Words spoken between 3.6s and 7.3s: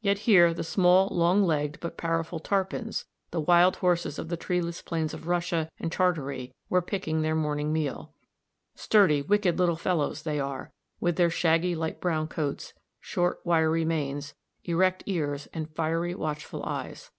horses of the treeless plains of Russia and Tartary, were picking